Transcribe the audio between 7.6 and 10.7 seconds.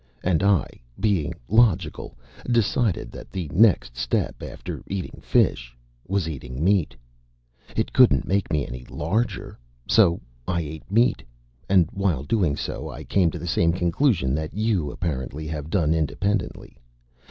It couldn't make me any larger. So, I